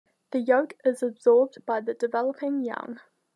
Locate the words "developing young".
1.93-2.99